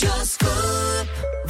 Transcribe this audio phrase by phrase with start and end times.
[0.00, 0.79] Just cool.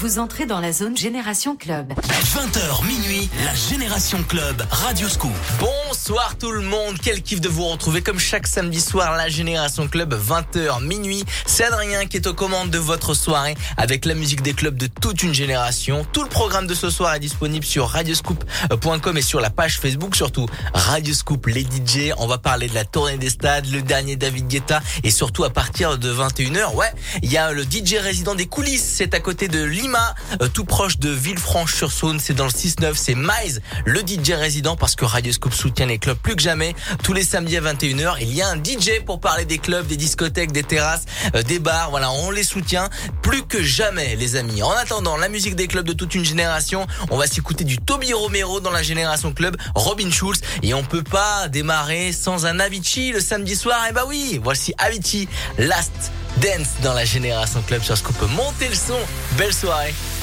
[0.01, 1.93] Vous entrez dans la zone Génération Club.
[1.93, 5.31] 20h minuit, la Génération Club, Radio Scoop.
[5.59, 9.89] Bonsoir tout le monde, quel kiff de vous retrouver comme chaque samedi soir, la Génération
[9.89, 11.23] Club, 20h minuit.
[11.45, 14.87] C'est Adrien qui est aux commandes de votre soirée avec la musique des clubs de
[14.87, 16.07] toute une génération.
[16.15, 20.17] Tout le programme de ce soir est disponible sur radioscoop.com et sur la page Facebook
[20.17, 20.47] surtout.
[20.73, 24.49] Radio Scoop, les DJ, on va parler de la tournée des stades, le dernier David
[24.49, 26.91] Guetta et surtout à partir de 21h, ouais,
[27.23, 29.90] il y a le DJ résident des coulisses, c'est à côté de Lima,
[30.41, 34.97] euh, tout proche de Villefranche-sur-Saône, c'est dans le 6-9, c'est Mize, le DJ résident parce
[34.97, 36.75] que Radio Scoop soutient les clubs plus que jamais.
[37.03, 39.97] Tous les samedis à 21h, il y a un DJ pour parler des clubs, des
[39.97, 41.05] discothèques, des terrasses,
[41.35, 42.89] euh, des bars, voilà, on les soutient
[43.23, 44.63] plus que jamais les amis.
[44.63, 48.13] En attendant, la musique des clubs de toute une génération, on va s'écouter du Toby
[48.13, 53.13] Romero dans la génération club, Robin Schulz et on peut pas démarrer sans un Avicii
[53.13, 53.87] le samedi soir.
[53.89, 58.27] Et bah oui, voici Avicii, Last Dance dans la Génération Club sur ce qu'on peut
[58.27, 58.99] monter le son.
[59.37, 59.80] Belle soirée.
[59.81, 60.20] Bye.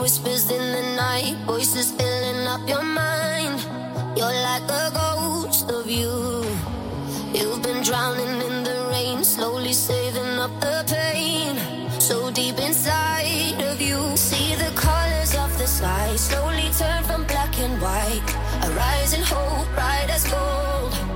[0.00, 3.60] Whispers in the night, voices filling up your mind.
[4.16, 6.42] You're like a ghost of you.
[7.34, 11.56] You've been drowning in the rain, slowly saving up the pain.
[12.00, 17.58] So deep inside of you, see the colors of the sky slowly turn from black
[17.58, 18.30] and white.
[18.64, 21.09] A rising hope, bright as gold.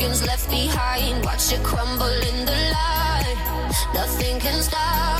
[0.00, 1.24] Broken's left behind.
[1.24, 3.36] Watch it crumble in the light.
[3.94, 5.19] Nothing can stop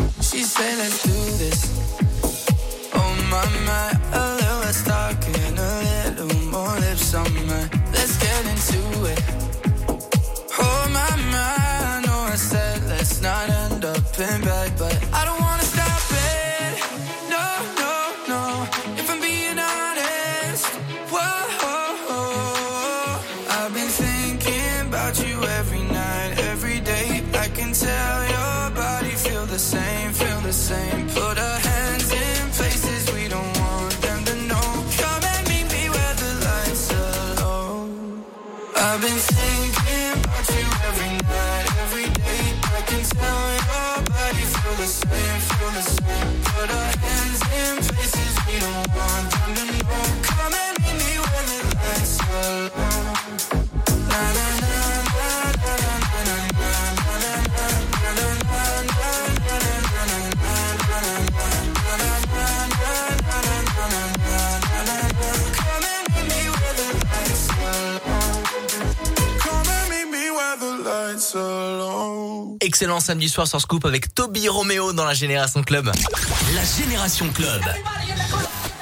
[0.31, 1.11] She said, let's do
[1.43, 1.59] this.
[2.93, 5.71] Oh my, my, a little less talking, a
[6.07, 7.69] little more lips on my.
[7.91, 8.79] Let's get into
[9.11, 9.21] it.
[10.57, 11.55] Oh my, my,
[11.97, 15.10] I know I said let's not end up in bed, but
[72.63, 75.91] Excellent samedi soir sur Scoop avec Toby Romeo dans la Génération Club.
[76.53, 77.61] La Génération Club.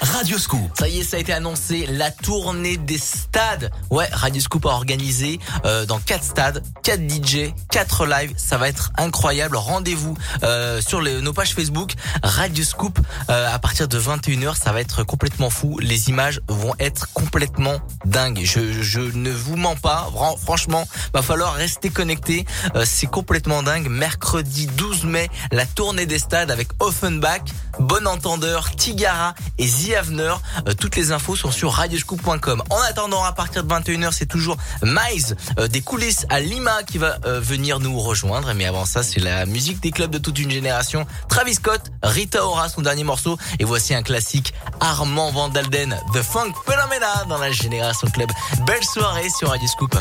[0.02, 0.72] Radio Scoop.
[0.78, 3.70] Ça y est, ça a été annoncé, la tournée des stades.
[3.90, 8.34] Ouais, Radio Scoop a organisé euh, dans quatre stades, quatre DJ, quatre lives.
[8.38, 9.58] Ça va être incroyable.
[9.58, 12.98] Rendez-vous euh, sur les- nos pages Facebook Radio Scoop
[13.30, 14.56] euh, à partir de 21h.
[14.56, 15.78] Ça va être complètement fou.
[15.80, 18.42] Les images vont être complètement dingues.
[18.44, 20.08] Je, ne vous mens pas.
[20.14, 22.46] Fran- Franchement, va falloir rester connecté.
[22.76, 23.90] Euh, C'est complètement dingue.
[23.90, 27.42] Mercredi 12 mai, la tournée des stades avec Offenbach,
[27.80, 30.36] Bon Entendeur, Tigara et Zizi The Avener.
[30.68, 32.64] Euh, toutes les infos sont sur radioscoop.com.
[32.70, 36.98] En attendant, à partir de 21h, c'est toujours Mize euh, des coulisses à Lima qui
[36.98, 38.54] va euh, venir nous rejoindre.
[38.54, 41.06] Mais avant ça, c'est la musique des clubs de toute une génération.
[41.28, 43.38] Travis Scott, Rita Ora, son dernier morceau.
[43.60, 48.30] Et voici un classique, Armand Van Dalden, The Funk Phenomena dans la génération club.
[48.66, 49.96] Belle soirée sur Radio Scoop.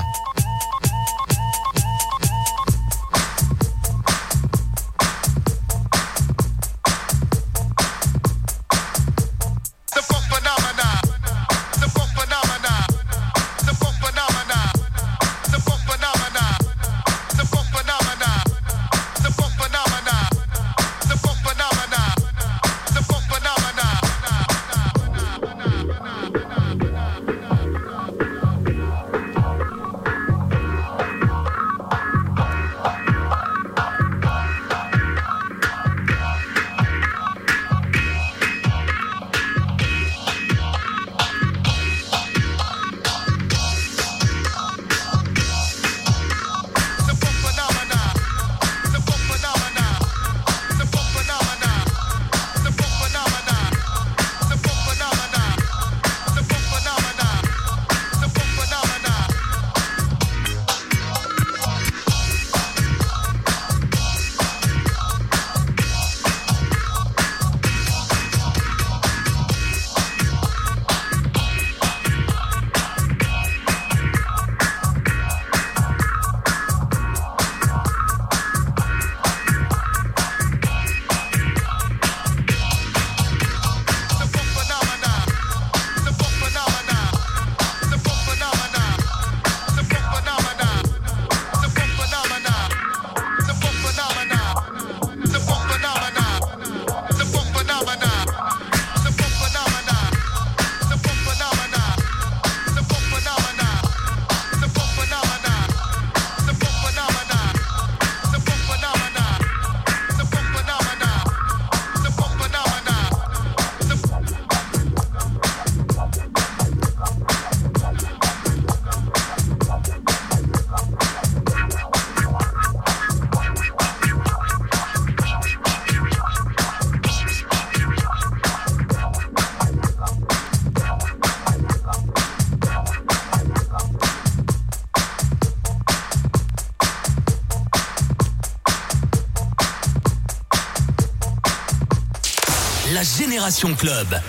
[143.50, 144.20] Club.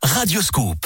[0.00, 0.85] Radio Scoop.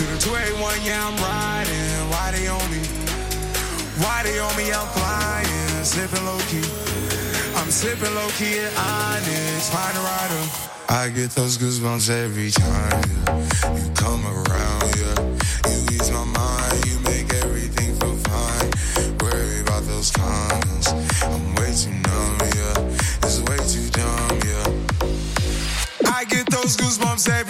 [0.00, 0.22] through the
[0.56, 2.08] 281, yeah, I'm riding.
[2.08, 2.80] Why they on me?
[4.00, 4.72] Why they on me?
[4.72, 6.64] I'm flying, slipping low key.
[7.60, 10.42] I'm slipping low key at Onyx, find a rider.
[10.88, 13.76] I get those goosebumps every time, yeah.
[13.76, 15.20] You come around, yeah.
[15.68, 18.70] You ease my mind, you make everything feel fine.
[19.20, 20.88] Worry about those comments.
[21.28, 23.28] I'm way too numb, yeah.
[23.28, 24.80] It's way too dumb, yeah.
[26.16, 27.49] I get those goosebumps every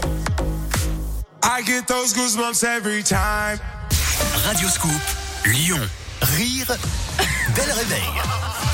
[1.61, 3.59] I get those goosebumps every time.
[4.47, 4.91] Radio Scoop,
[5.45, 5.79] Lyon.
[6.21, 6.75] Rire,
[7.55, 8.01] bel réveil.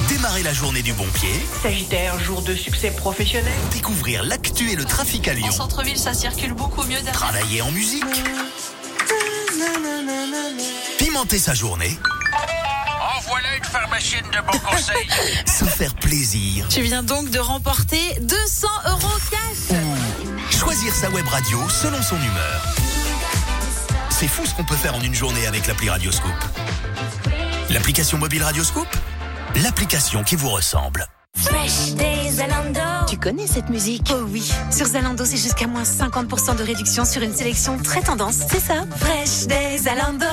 [0.08, 3.52] Démarrer la journée du bon pied, Sagittaire, jour de succès professionnel.
[3.74, 5.48] découvrir l'actu et le trafic à Lyon.
[5.48, 7.12] En centre-ville, ça circule beaucoup mieux derrière.
[7.12, 8.06] Travailler en musique.
[10.98, 12.00] Pimenter sa journée.
[13.02, 15.10] En voilà une pharmacienne de bon conseil.
[15.46, 16.66] Se faire plaisir.
[16.70, 19.78] Tu viens donc de remporter 200 euros cash.
[20.58, 22.62] Choisir sa web radio selon son humeur.
[24.10, 26.34] C'est fou ce qu'on peut faire en une journée avec l'appli Radioscoop.
[27.70, 28.88] L'application mobile Radioscoop
[29.62, 31.06] L'application qui vous ressemble.
[33.08, 37.22] Tu connais cette musique Oh oui, sur Zalando, c'est jusqu'à moins 50% de réduction sur
[37.22, 38.40] une sélection très tendance.
[38.52, 40.26] C'est ça, Fresh des Zalando.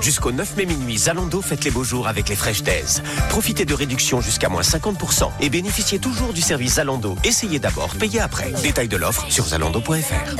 [0.00, 3.02] Jusqu'au 9 mai minuit, Zalando fête les beaux jours avec les Fresh Days.
[3.28, 7.16] Profitez de réductions jusqu'à moins 50% et bénéficiez toujours du service Zalando.
[7.24, 8.52] Essayez d'abord, payez après.
[8.62, 10.36] Détail de l'offre sur zalando.fr.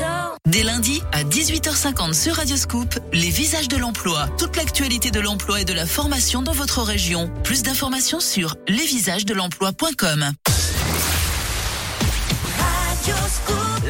[0.47, 5.65] Dès lundi à 18h50 sur Radioscoop, les visages de l'emploi, toute l'actualité de l'emploi et
[5.65, 7.31] de la formation dans votre région.
[7.43, 10.31] Plus d'informations sur lesvisagesdelemploi.com.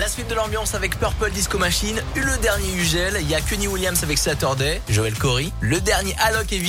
[0.05, 3.67] La suite de l'ambiance avec Purple Disco Machine, le dernier Ugel, il y a Kenny
[3.67, 6.61] Williams avec Saturday, Joel Corey, le dernier Alok et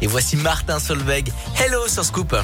[0.00, 1.24] et voici Martin Solveig.
[1.58, 2.36] Hello sur Scoop.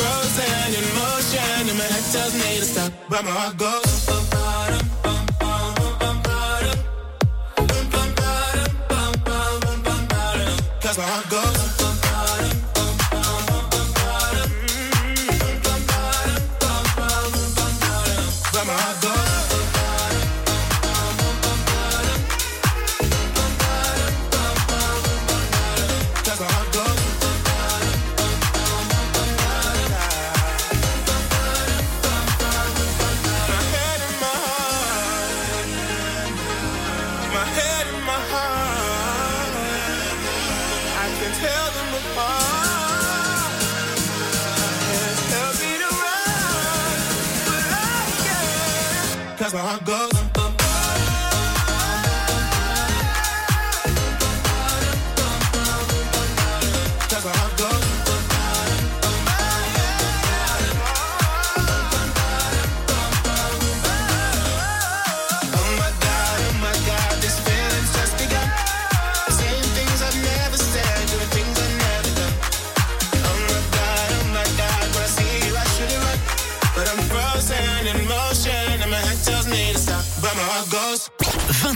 [0.00, 4.00] frozen in motion, and my head tells me to stop, but my heart goes.
[10.82, 11.69] Cause my heart goes
[49.52, 50.19] that's where I go.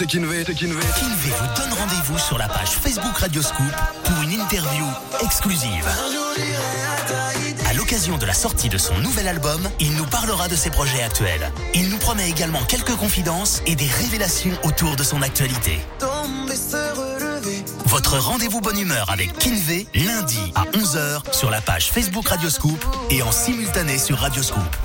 [0.00, 0.44] C'est Kinvé.
[0.44, 3.70] Kinvé vous donne rendez-vous sur la page Facebook Radio Scoop
[4.04, 4.86] pour une interview
[5.22, 5.86] exclusive.
[7.68, 11.02] À l'occasion de la sortie de son nouvel album, il nous parlera de ses projets
[11.02, 11.52] actuels.
[11.74, 15.78] Il nous promet également quelques confidences et des révélations autour de son actualité.
[17.84, 22.82] Votre rendez-vous bonne humeur avec Kinvé, lundi à 11h sur la page Facebook Radio Scoop
[23.10, 24.76] et en simultané sur Radio Scoop.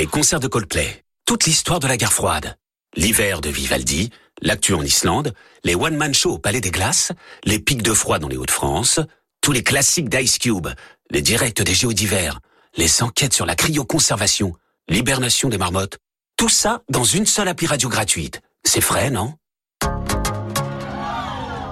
[0.00, 1.04] Les concerts de Coldplay.
[1.26, 2.56] Toute l'histoire de la guerre froide.
[2.96, 4.08] L'hiver de Vivaldi,
[4.40, 7.12] l'actu en Islande, les one-man shows au Palais des Glaces,
[7.44, 9.00] les pics de froid dans les Hauts-de-France,
[9.42, 10.68] tous les classiques d'Ice Cube,
[11.10, 12.40] les directs des Géos d'hiver,
[12.78, 14.54] les enquêtes sur la cryoconservation,
[14.88, 15.98] l'hibernation des marmottes.
[16.38, 18.40] Tout ça dans une seule appli radio gratuite.
[18.64, 19.34] C'est frais, non?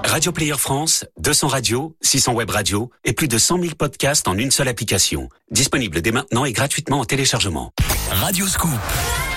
[0.04, 4.36] Radio Player France, 200 radios, 600 web radios et plus de 100 000 podcasts en
[4.36, 5.30] une seule application.
[5.50, 7.72] Disponible dès maintenant et gratuitement en téléchargement.
[8.10, 9.27] Radio Scoop.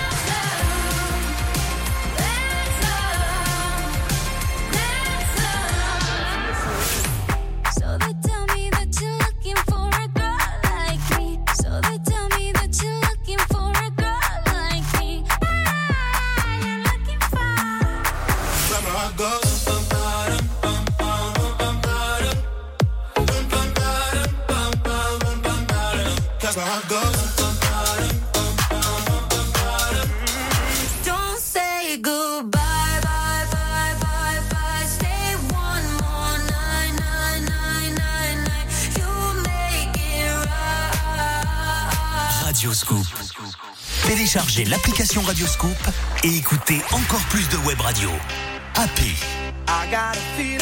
[44.06, 45.76] Téléchargez l'application Radio Scoop
[46.24, 48.08] et écoutez encore plus de web radio.
[48.74, 49.14] Happy,
[49.68, 50.58] I got a feeling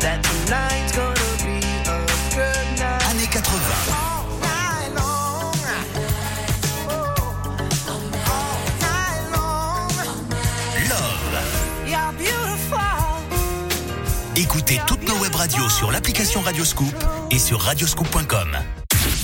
[0.00, 2.04] that tonight's gonna be a
[2.34, 3.04] good night.
[3.08, 3.50] années 80,
[3.88, 5.52] All night long.
[8.26, 9.88] All night long.
[10.88, 11.86] Love.
[11.86, 12.78] You're beautiful.
[14.36, 16.94] Écoutez toutes nos web radios sur l'application Radio Scoop
[17.30, 18.58] et sur radioscoop.com.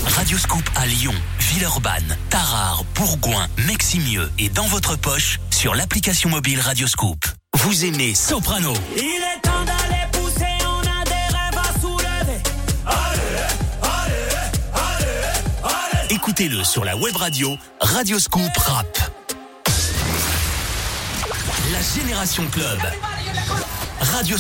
[0.07, 6.61] Radio Scoop à Lyon, Villeurbanne, Tarare, Bourgoin, Meximieux et dans votre poche sur l'application mobile
[6.61, 7.25] Radio Scoop.
[7.55, 12.43] Vous aimez Soprano, Il est temps d'aller pousser, on a des rêves à soulever.
[12.87, 13.21] Allez,
[13.83, 14.25] allez,
[14.75, 16.15] allez, allez.
[16.15, 18.99] écoutez-le sur la web radio Radio Scoop Rap.
[21.73, 22.79] La Génération Club.
[24.01, 24.39] Radio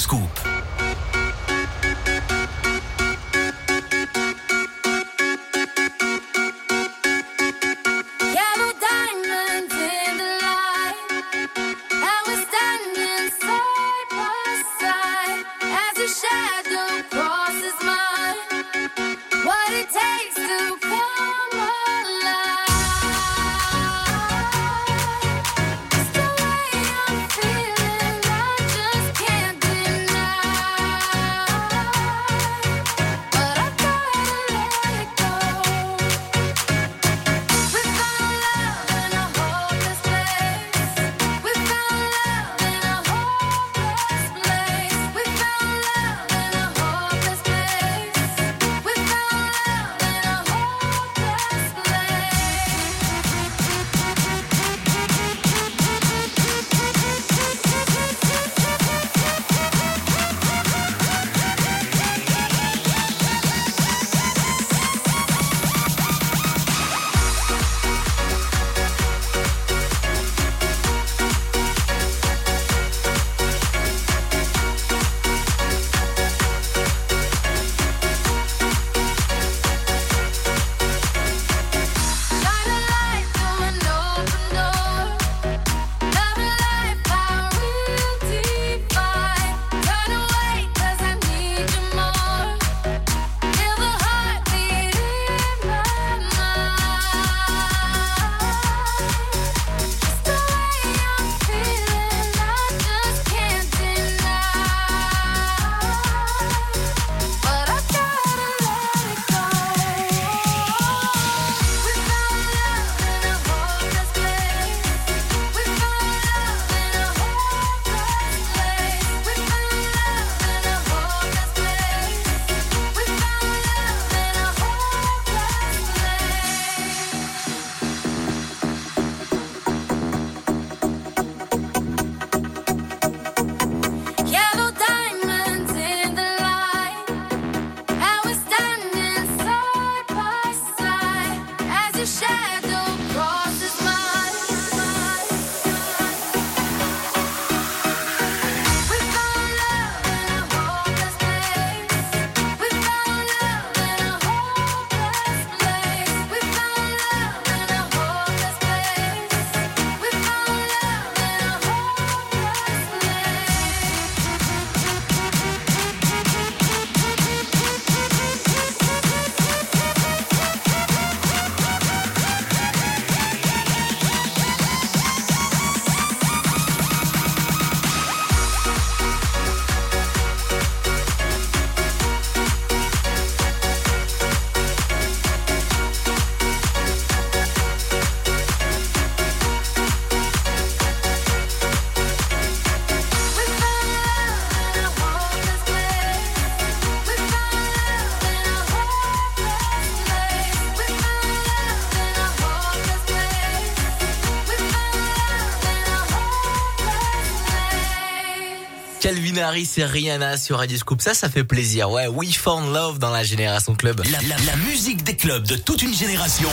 [209.10, 211.02] Calvin Harris et Rihanna sur Radio Scoop.
[211.02, 211.90] Ça, ça fait plaisir.
[211.90, 214.00] Ouais, We Found Love dans la Génération Club.
[214.08, 216.48] La, musique des clubs de toute une génération.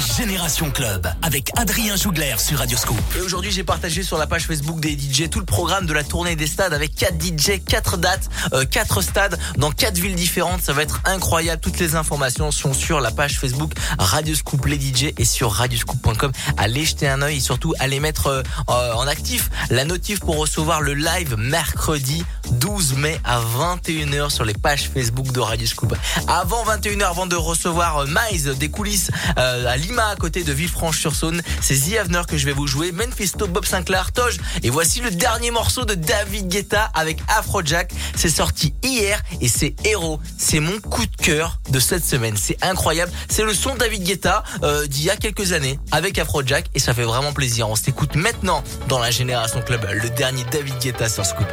[0.00, 2.96] Génération Club avec Adrien Jougler sur Radioscope.
[3.16, 6.04] Et aujourd'hui, j'ai partagé sur la page Facebook des DJ tout le programme de la
[6.04, 10.62] tournée des stades avec 4 DJ, 4 dates, euh, 4 stades dans 4 villes différentes.
[10.62, 11.60] Ça va être incroyable.
[11.60, 16.32] Toutes les informations sont sur la page Facebook Radioscoop les DJ et sur radioscoop.com.
[16.56, 18.42] Allez jeter un oeil et surtout allez mettre euh,
[18.94, 22.24] en actif la notif pour recevoir le live mercredi
[22.66, 25.94] 12 mai à 21h sur les pages Facebook de Radio Scoop.
[26.26, 30.42] Avant 21h, avant de recevoir euh, Mize euh, des coulisses euh, à Lima, à côté
[30.42, 32.90] de Villefranche-sur-Saône, c'est The Avener que je vais vous jouer.
[32.90, 34.38] Menfisto, Bob Sinclair, Toge.
[34.64, 37.92] Et voici le dernier morceau de David Guetta avec Afrojack.
[38.16, 40.18] C'est sorti hier et c'est Héros.
[40.36, 42.36] C'est mon coup de cœur de cette semaine.
[42.36, 43.12] C'est incroyable.
[43.28, 44.42] C'est le son de David Guetta
[44.88, 47.68] d'il y a quelques années avec Afrojack et ça fait vraiment plaisir.
[47.68, 51.46] On s'écoute maintenant dans la Génération Club, le dernier David Guetta sur Scoop.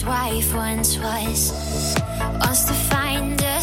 [0.00, 1.94] his wife once was.
[2.40, 3.59] Wants to find a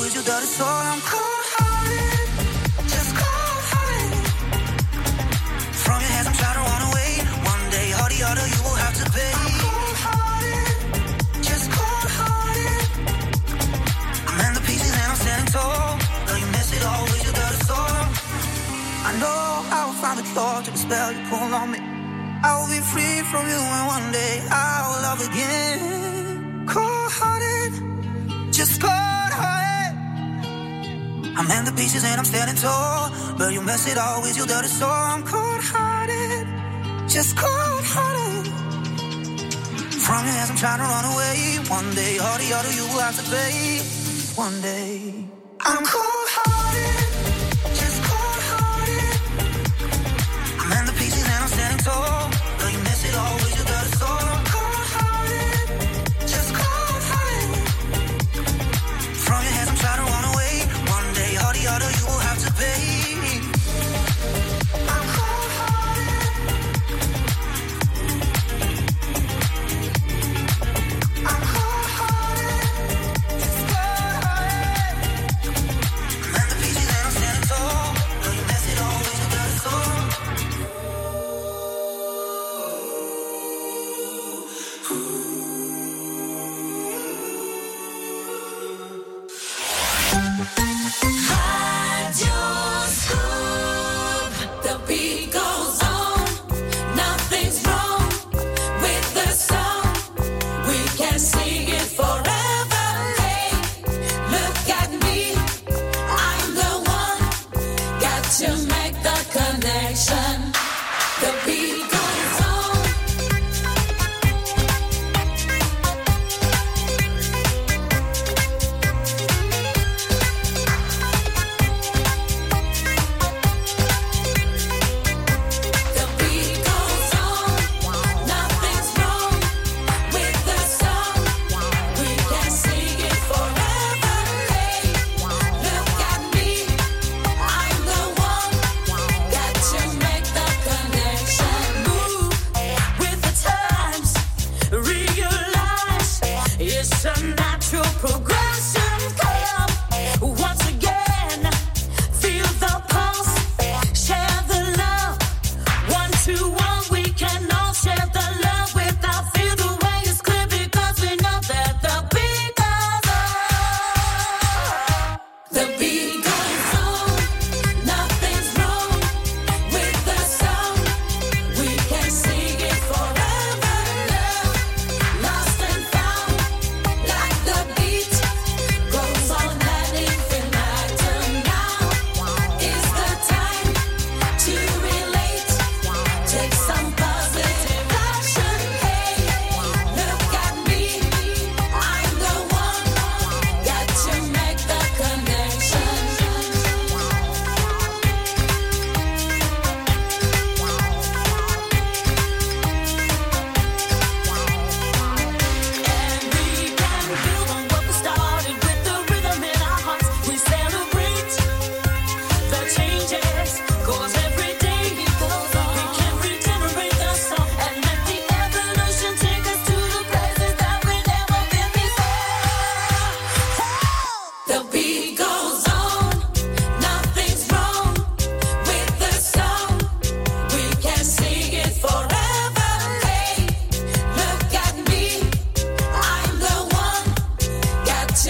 [0.00, 0.66] with your dirty soul.
[0.68, 2.28] I'm cold hearted,
[2.94, 4.14] just cold hearted.
[5.84, 7.10] From your hands, I'm trying to run away.
[7.52, 9.32] One day, all the other, you will have to pay.
[9.42, 10.76] I'm cold hearted,
[11.42, 12.84] just cold hearted.
[14.28, 15.98] I'm in the pieces and I'm standing tall.
[16.26, 17.98] Though you mess it all with your dirty soul.
[19.08, 19.40] I know
[19.78, 21.80] I will find the cure to the spell you pull on me.
[22.46, 26.66] I will be free from you, and one day I will love again.
[26.70, 27.72] Cold hearted,
[28.52, 29.27] just cold.
[31.38, 33.12] I'm in the pieces and I'm standing tall.
[33.38, 34.90] But you mess it all with your dirty soul.
[34.90, 36.48] I'm cold hearted,
[37.08, 38.46] just cold hearted.
[40.02, 41.62] From your hands, I'm trying to run away.
[41.70, 43.78] One day, all the other you will have to pay.
[44.34, 45.14] One day,
[45.60, 47.06] I'm cold hearted,
[47.78, 49.18] just cold hearted.
[50.58, 52.37] I'm in the pieces and I'm standing tall.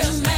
[0.02, 0.37] to make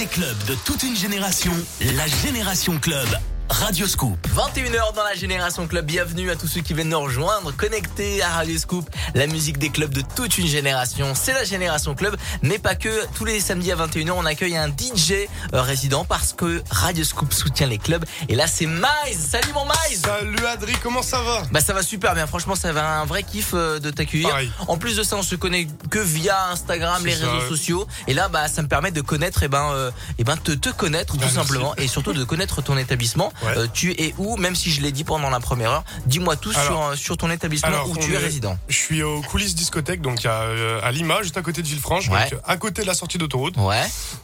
[0.00, 1.52] des clubs de toute une génération.
[1.94, 3.06] La Génération Club.
[3.50, 4.16] Radio Scoop.
[4.28, 5.84] 21h dans la Génération Club.
[5.84, 9.70] Bienvenue à tous ceux qui viennent nous rejoindre, connectés à Radio Scoop, la musique des
[9.70, 11.14] clubs de toute une génération.
[11.14, 12.88] C'est la Génération Club, mais pas que.
[13.14, 17.32] Tous les samedis à 21h, on accueille un DJ euh, résident parce que Radio Scoop
[17.32, 18.04] soutient les clubs.
[18.28, 19.18] Et là, c'est Mize.
[19.18, 20.02] Salut mon Mize.
[20.02, 21.42] Salut Adri, comment ça va?
[21.50, 22.26] Bah ça va super bien.
[22.28, 24.34] Franchement, ça va un vrai kiff euh, de t'accueillir.
[24.68, 27.48] En plus de ça, on se connaît que via Instagram, les ça, réseaux ouais.
[27.48, 27.86] sociaux.
[28.06, 30.68] Et là, bah ça me permet de connaître, et ben, euh, eh ben, te, te
[30.70, 31.34] connaître Bah, tout merci.
[31.34, 33.32] simplement, et surtout de connaître ton établissement.
[33.42, 33.56] Ouais.
[33.56, 36.52] Euh, tu es où Même si je l'ai dit pendant la première heure, dis-moi tout
[36.52, 38.58] sur Alors- euh, sur ton établissement Alors, où tu es résident.
[38.68, 42.08] Je suis aux coulisses discothèque, donc à, euh, à Lima, juste à côté de Villefranche,
[42.08, 42.28] Ouais.
[42.30, 43.56] donc à côté de la sortie d'autoroute.
[43.56, 43.82] Ouais.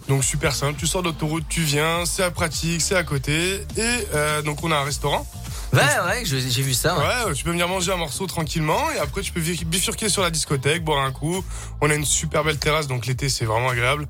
[0.09, 3.63] Donc super simple, tu sors d'autoroute, tu viens, c'est pratique, c'est à côté.
[3.77, 5.27] Et euh, donc on a un restaurant.
[5.73, 6.97] Ouais, ouais, j'ai vu ça.
[6.97, 7.05] ouais.
[7.29, 10.31] Ouais, tu peux venir manger un morceau tranquillement et après tu peux bifurquer sur la
[10.31, 11.45] discothèque, boire un coup.
[11.81, 14.07] On a une super belle terrasse, donc l'été c'est vraiment agréable.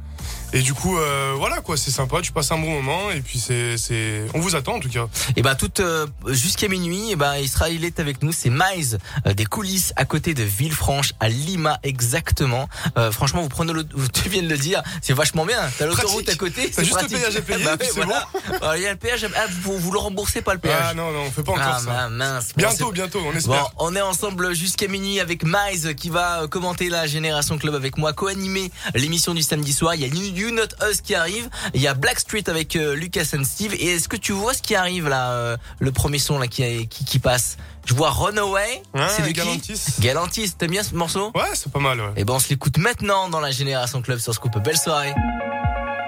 [0.53, 3.39] Et du coup, euh, voilà quoi, c'est sympa, tu passes un bon moment et puis
[3.39, 5.07] c'est, c'est, on vous attend en tout cas.
[5.37, 8.51] Et ben toute euh, jusqu'à minuit, et ben il sera il est avec nous, c'est
[8.51, 12.68] Mize euh, des coulisses à côté de Villefranche à Lima exactement.
[13.12, 15.59] Franchement, vous prenez le tu viens de le dire, c'est vachement bien.
[15.79, 18.29] T'as l'autoroute à côté, T'as c'est juste le péage à payer, Bah ouais, c'est voilà.
[18.61, 20.79] Alors, Il y a le péage, ah, vous, vous le remboursez pas le péage.
[20.91, 22.09] Ah non, non, on fait pas encore Ah, ça.
[22.09, 22.49] mince.
[22.57, 23.62] Bon, Bientôt, bientôt, on espère.
[23.62, 27.97] Bon, on est ensemble jusqu'à minuit avec Mize qui va commenter la Génération Club avec
[27.99, 29.95] moi, co-animer l'émission du samedi soir.
[29.95, 31.49] Il y a You You Not Us qui arrive.
[31.75, 33.75] Il y a Blackstreet avec euh, Lucas and Steve.
[33.75, 36.89] Et est-ce que tu vois ce qui arrive là, euh, le premier son là qui,
[36.89, 37.57] qui, qui passe?
[37.85, 38.83] Je vois Runaway.
[38.95, 39.81] Ouais, c'est de Galantis.
[39.95, 40.01] qui?
[40.01, 40.53] Galantis.
[40.59, 41.31] T'aimes bien ce morceau?
[41.35, 42.01] Ouais, c'est pas mal.
[42.01, 42.11] Ouais.
[42.17, 44.59] Et ben on se l'écoute maintenant dans la Génération Club sur Scoop.
[44.59, 45.14] Belle soirée.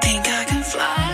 [0.01, 1.08] Think I can fly.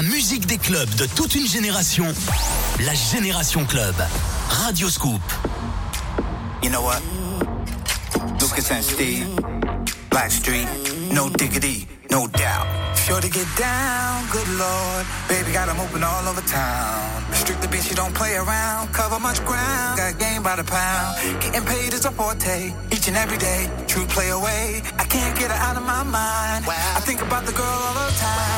[0.00, 2.06] la musique des clubs de toute une génération,
[2.86, 3.96] la Génération Club.
[4.48, 5.20] Radio Scoop.
[6.62, 7.02] You know what?
[8.40, 9.26] Lucas and Steve.
[10.10, 10.68] Black Street.
[11.10, 12.68] No diggity, no doubt.
[12.94, 15.04] Sure to get down, good lord.
[15.28, 17.24] Baby got them open all over town.
[17.32, 18.92] Strictly bitch, you don't play around.
[18.92, 19.98] Cover much ground.
[19.98, 21.42] Got game by the pound.
[21.42, 22.72] Getting paid is a forte.
[22.92, 23.68] Each and every day.
[23.88, 24.80] True play away.
[24.96, 26.66] I can't get her out of my mind.
[26.68, 28.57] I think about the girl all the time.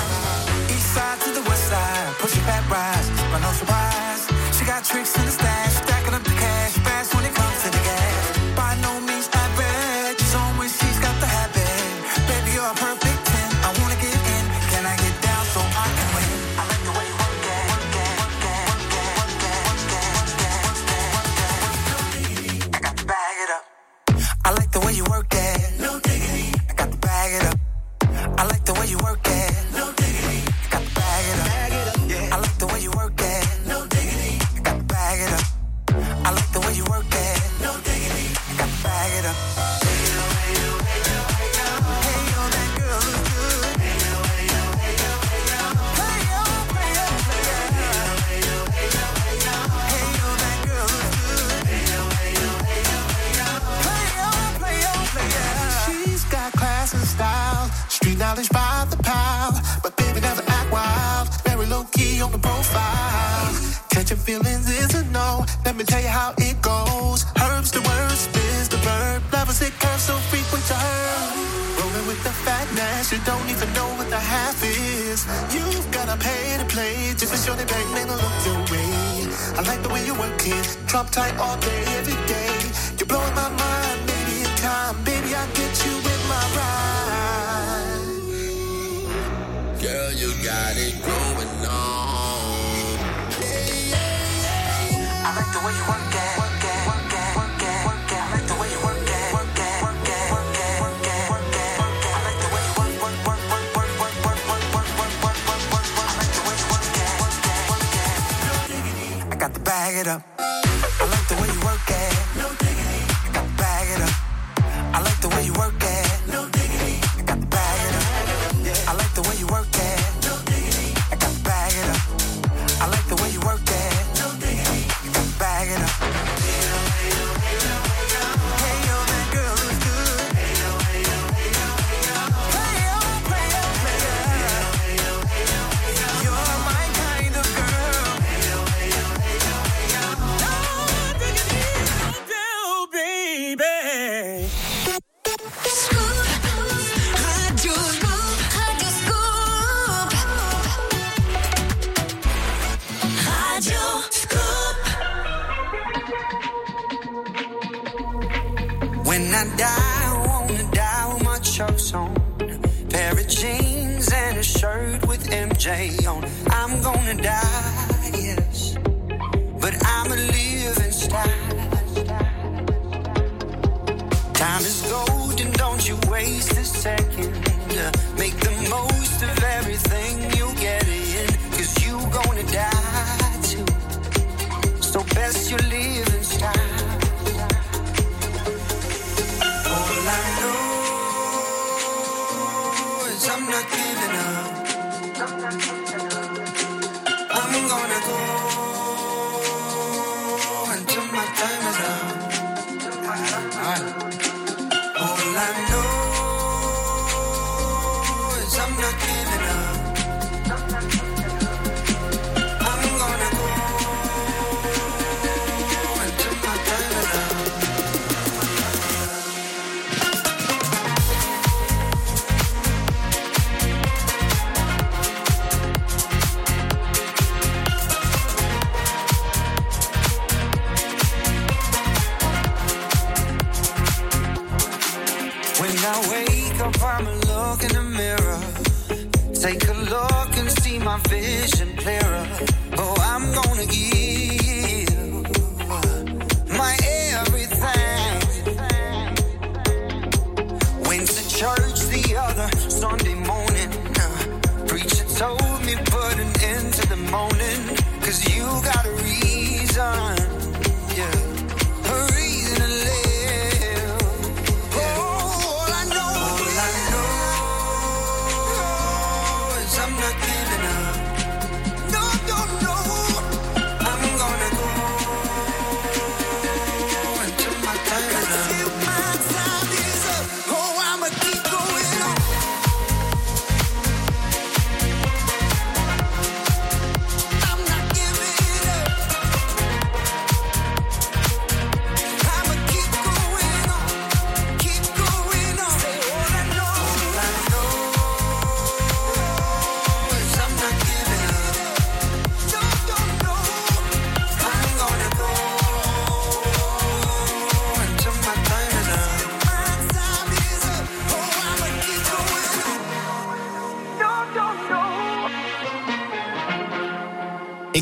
[81.10, 81.69] tight all day.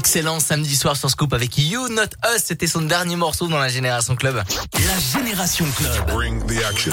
[0.09, 2.05] Excellent samedi soir sur Scoop avec You Not
[2.35, 2.43] Us.
[2.43, 4.37] C'était son dernier morceau dans la Génération Club.
[4.37, 5.93] La Génération Club.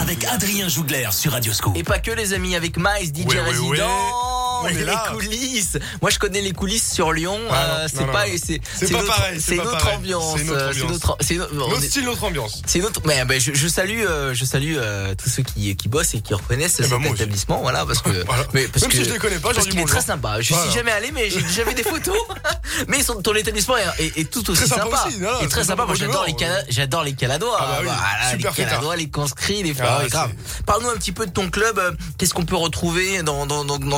[0.01, 1.77] Avec Adrien Jougler sur Radio Scoop.
[1.77, 3.87] Et pas que les amis, avec Miles, DJ Oui, oui, résident.
[3.87, 4.34] oui.
[4.73, 5.03] Les là.
[5.11, 5.77] coulisses.
[6.01, 7.39] Moi, je connais les coulisses sur Lyon.
[7.49, 10.37] Ah, Euh, c'est pas, c'est, C'est pas pareil, c'est C'est notre ambiance.
[10.37, 10.91] C'est notre euh, C'est ambiance.
[10.91, 12.61] notre, c'est notre, on Notre est- style, notre ambiance.
[12.65, 13.01] C'est notre.
[13.05, 16.21] Mais ben, je, je salue, euh, je salue euh, tous ceux qui, qui bossent et
[16.21, 17.13] qui reconnaissent Eh cet ben, aussi.
[17.13, 18.09] établissement, voilà, parce que.
[18.25, 18.43] Voilà.
[18.53, 20.41] Mais parce Même que si je les connais pas, dis très sympa.
[20.41, 20.69] Je Voilà.
[20.69, 22.17] suis jamais allé, mais j'ai déjà vu des photos.
[22.87, 25.07] mais son, ton établissement est, est- est tout aussi sympa
[25.41, 25.85] et très sympa.
[25.85, 26.35] Moi, j'adore les
[26.69, 27.57] j'adore les Caladois.
[27.59, 28.43] Ah bah les.
[28.43, 30.27] Caladois, les conscrits, les Ah.
[30.65, 31.79] Parle-nous un petit peu de ton club.
[32.17, 33.45] Qu'est-ce qu'on peut retrouver dans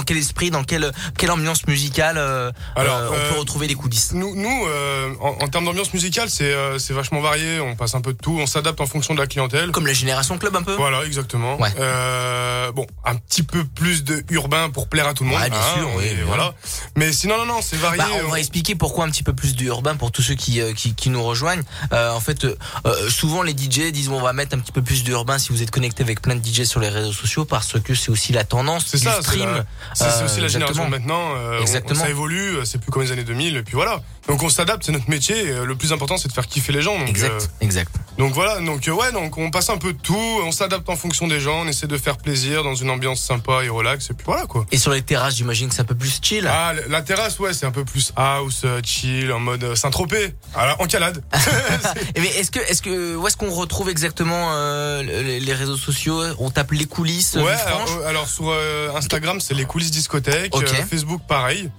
[0.04, 3.76] quel esprit, dans quelle, quelle ambiance musicale euh, Alors, euh, on euh, peut retrouver les
[3.76, 4.12] coulisses?
[4.14, 7.60] Nous, nous euh, en, en termes d'ambiance musicale, c'est euh, vachement varié.
[7.60, 8.38] On passe un peu de tout.
[8.40, 9.72] On s'adapte en fonction de la clientèle.
[9.72, 10.74] Comme la génération club un peu?
[10.76, 11.60] Voilà, exactement.
[11.60, 11.70] Ouais.
[11.80, 15.40] Euh, bon, un petit peu plus de urbain pour plaire à tout le monde.
[15.40, 16.26] Ouais, bien hein, sûr, oui, bien.
[16.26, 16.54] voilà.
[16.96, 17.98] Mais sinon, non, non, c'est varié.
[17.98, 20.62] Bah, on va expliquer pourquoi un petit peu plus du urbain pour tous ceux qui,
[20.62, 21.64] euh, qui, qui nous rejoignent.
[21.94, 24.82] Euh, en fait, euh, euh, souvent les DJ disent on va mettre un petit peu
[24.82, 27.80] plus d'urbain si vous êtes connecté avec plein de DJ sur les réseaux sociaux parce
[27.80, 29.64] que c'est aussi la tendance C'est du ça, stream.
[29.94, 31.34] c'est c'est Euh, aussi la génération de maintenant.
[31.36, 34.02] euh, on- ça évolue, euh, c'est plus comme les années 2000, et puis voilà.
[34.28, 35.36] Donc on s'adapte, c'est notre métier.
[35.50, 36.98] euh, le plus important, c'est de faire kiffer les gens.
[37.00, 37.92] Donc, Exact, euh, exact.
[38.18, 41.28] donc voilà, donc ouais, donc on passe un peu de tout, on s'adapte en fonction
[41.28, 44.26] des gens, on essaie de faire plaisir dans une ambiance sympa et relax, et puis
[44.26, 44.66] voilà quoi.
[44.72, 46.48] Et sur les terrasses, j'imagine que c'est un peu plus chill.
[46.48, 50.88] Ah, la- terrasse, ouais, c'est un peu plus house, chill, en mode Saint-Tropez, Alors, en
[50.88, 51.24] calade.
[52.18, 55.02] Mais est-ce que, est-ce que, où est-ce qu'on retrouve exactement euh,
[55.40, 56.22] les, réseaux sociaux?
[56.40, 57.36] On tape les coulisses.
[57.36, 58.54] Ouais, alors, alors sur
[58.96, 59.92] Instagram, c'est les coulisses
[60.28, 61.70] discothèque, euh, Facebook pareil.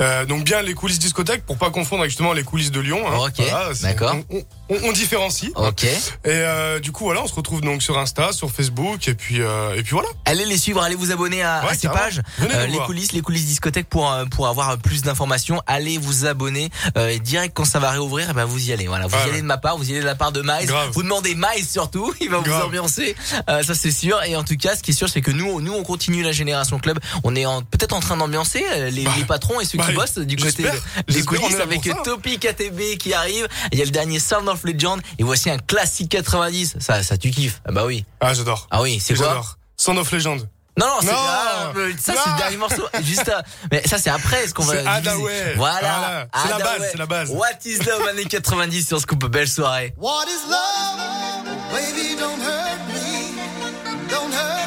[0.00, 3.02] Euh, donc bien les coulisses discothèque pour pas confondre avec justement les coulisses de Lyon.
[3.08, 3.16] hein.
[3.26, 3.40] Ok,
[3.82, 4.16] d'accord.
[4.30, 5.50] On, on- on différencie.
[5.56, 5.84] Ok.
[5.84, 5.88] Et
[6.26, 9.74] euh, du coup voilà, on se retrouve donc sur Insta, sur Facebook et puis euh,
[9.76, 10.08] et puis voilà.
[10.24, 12.86] Allez les suivre, allez vous abonner à, Ouais, à ces pages, Euh, les voir.
[12.86, 15.62] coulisses, les coulisses discothèques pour euh, pour avoir plus d'informations.
[15.66, 18.86] Allez vous abonner euh, et direct quand ça va réouvrir, eh ben vous y allez.
[18.86, 19.30] Voilà, vous Ah y ouais.
[19.32, 20.66] allez de ma part, vous y allez de la part de Miles.
[20.66, 20.90] Grave.
[20.92, 23.16] Vous demandez Miles surtout, il va vous ambiancer,
[23.48, 24.22] Euh, ça c'est sûr.
[24.24, 26.32] Et en tout cas, ce qui est sûr, c'est que nous, nous on continue la
[26.32, 26.98] génération club.
[27.24, 30.36] On est peut-être en train d'ambiancer les, les patrons et ceux qui bah, bossent du
[30.36, 30.64] côté
[31.08, 31.88] des on coulisses avec.
[32.04, 33.48] Topi KTB qui arrive.
[33.72, 36.76] Il y a le dernier Sound of Legend et voici un classique 90.
[36.80, 38.04] Ça, ça tu kiffes Ah bah oui.
[38.20, 38.66] Ah j'adore.
[38.70, 39.58] Ah oui, c'est quoi J'adore.
[39.76, 40.48] Son of Legend.
[40.78, 42.86] Non, non, c'est Non ah, ça, c'est le dernier morceau.
[43.02, 44.74] Juste, euh, mais ça, c'est après ce qu'on va.
[44.88, 45.54] Adaway.
[45.56, 45.80] Voilà.
[45.80, 46.26] Voilà.
[46.40, 47.30] C'est la base, c'est la base.
[47.30, 49.24] What is love années 90 sur Scoop.
[49.26, 49.92] Belle soirée.
[49.96, 51.48] What is love?
[51.72, 54.08] Baby, don't hurt me.
[54.08, 54.57] Don't hurt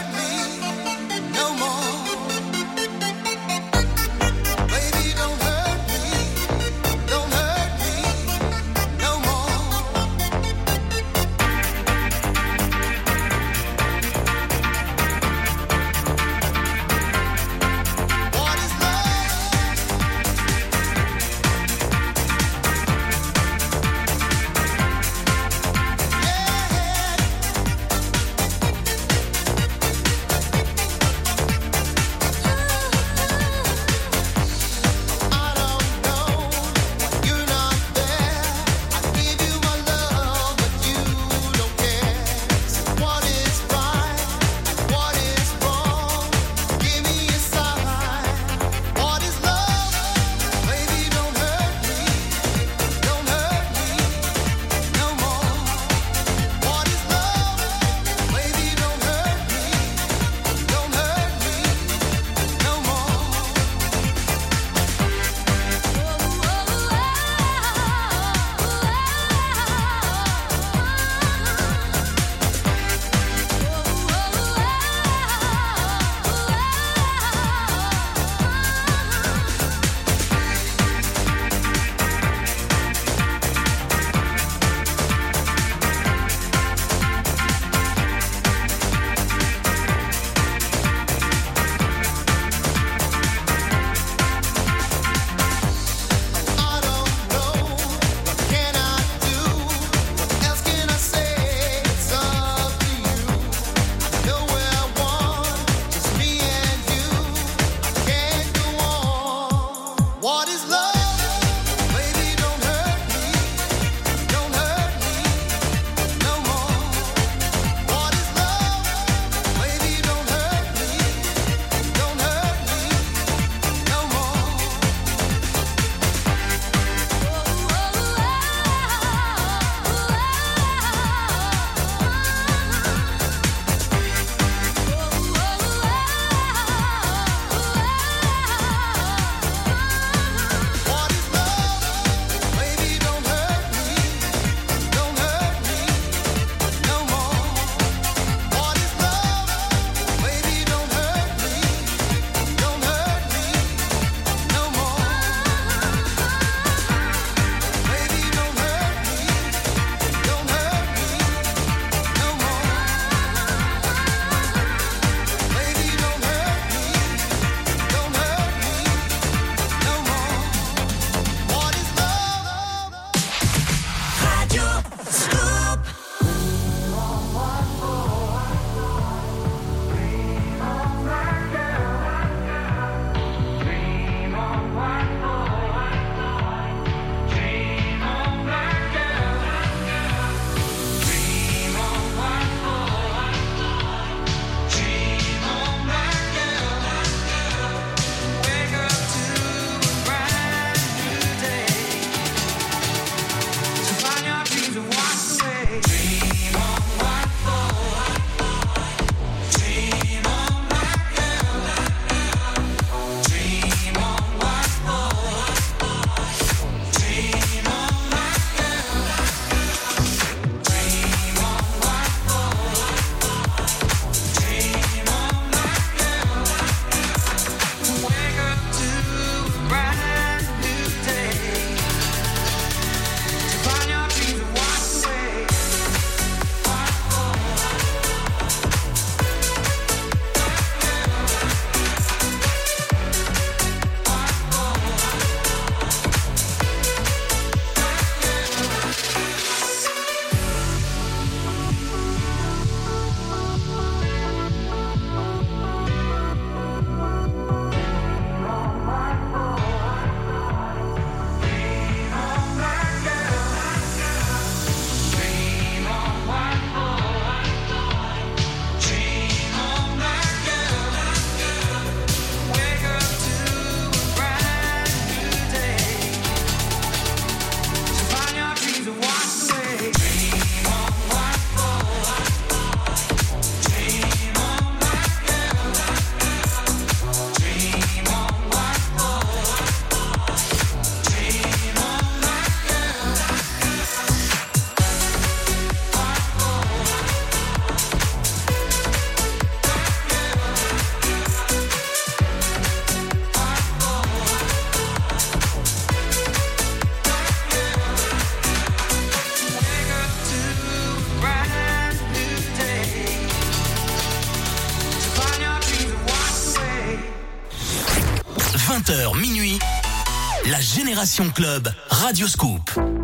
[321.33, 323.00] Club Radio Scoop.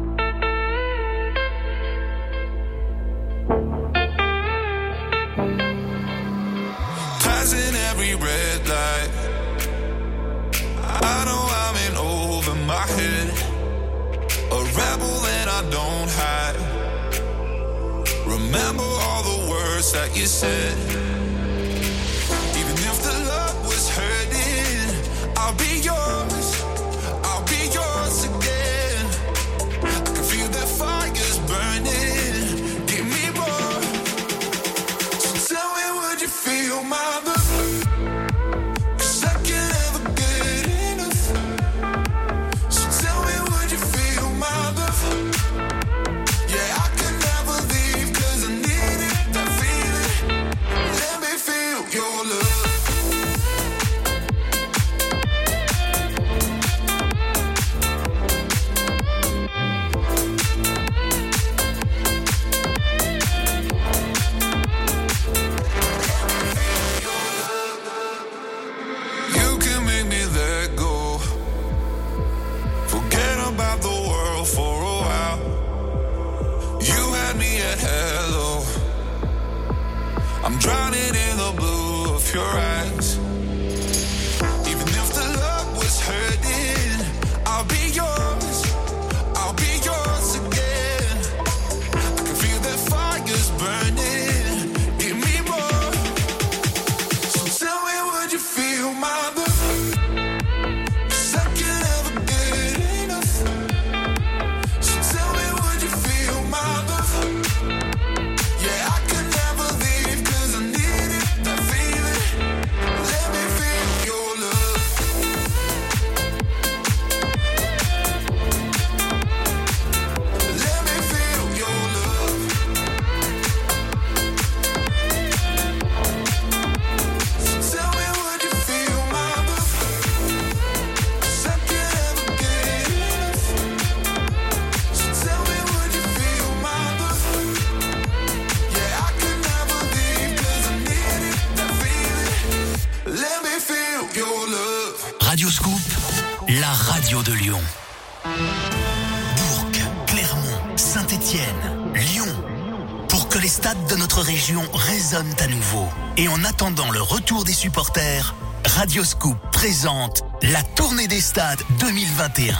[156.47, 158.33] Attendant le retour des supporters,
[158.65, 162.55] Radio Scoop présente la tournée des stades 2021.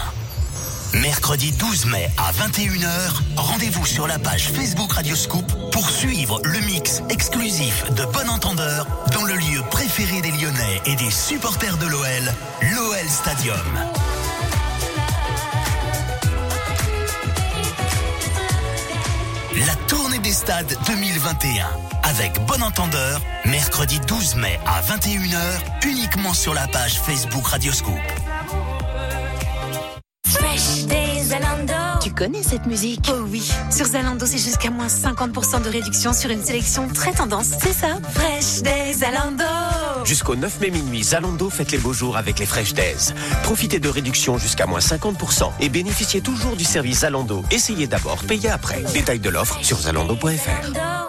[0.96, 2.90] Mercredi 12 mai à 21h,
[3.38, 8.88] rendez-vous sur la page Facebook Radio Scoop pour suivre le mix exclusif de Bon Entendeur
[9.14, 13.56] dans le lieu préféré des Lyonnais et des supporters de l'OL, l'OL Stadium.
[19.66, 21.66] La tournée des stades 2021
[22.20, 27.94] avec Bon Entendeur, mercredi 12 mai à 21h, uniquement sur la page Facebook Radio Scoop.
[30.26, 31.74] Fresh des Zalando.
[32.02, 33.08] Tu connais cette musique?
[33.12, 37.52] Oh oui, sur Zalando, c'est jusqu'à moins 50% de réduction sur une sélection très tendance.
[37.62, 39.44] C'est ça, Fresh des Zalando.
[40.04, 43.14] Jusqu'au 9 mai minuit, Zalando faites les beaux jours avec les Fresh Days.
[43.44, 47.44] Profitez de réductions jusqu'à moins 50% et bénéficiez toujours du service Zalando.
[47.52, 48.82] Essayez d'abord, payez après.
[48.94, 51.07] Détail de l'offre sur zalando.fr.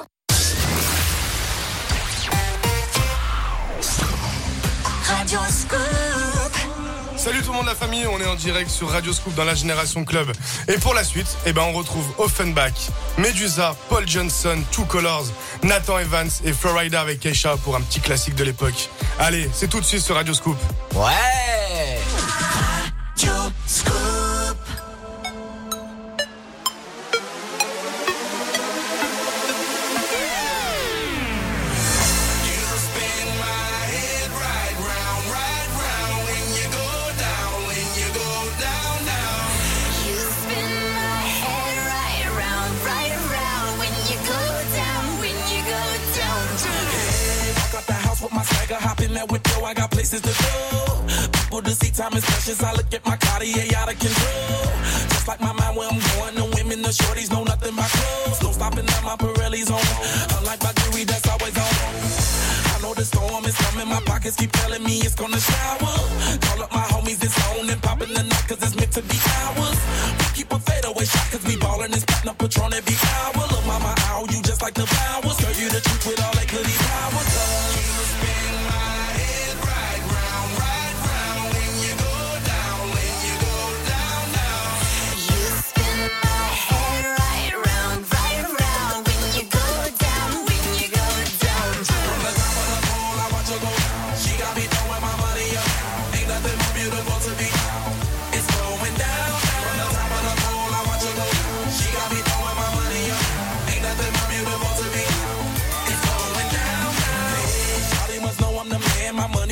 [7.18, 9.56] Salut tout le monde la famille, on est en direct sur Radio Scoop dans la
[9.56, 10.30] Génération Club.
[10.68, 15.26] Et pour la suite, eh ben on retrouve Offenbach, Medusa, Paul Johnson, Two Colors,
[15.64, 18.88] Nathan Evans et Florida avec Keisha pour un petit classique de l'époque.
[19.18, 20.56] Allez, c'est tout de suite sur Radio Scoop.
[20.94, 21.98] Ouais
[23.16, 23.32] Radio
[23.66, 24.17] Scoop.
[49.20, 51.28] I got places to go.
[51.34, 52.62] People to see, time is precious.
[52.62, 54.62] I look at my Cartier out of control.
[55.10, 58.40] Just like my mind where I'm going, the women, the shorties know nothing but clothes.
[58.42, 59.82] No stopping at my Pirelli's on.
[60.38, 61.74] Unlike my jewelry, that's always on.
[62.70, 65.94] I know the storm is coming, my pockets keep telling me it's gonna shower.
[66.46, 69.18] Call up my homies, it's on and popping the night, cause it's meant to be
[69.42, 69.78] ours.
[70.16, 73.44] We keep a fadeaway shot, cause we ballin' this platinum patron every hour.
[73.50, 75.36] Look, mama, ow, you just like the flowers.
[75.42, 76.47] Girl, you the truth with all that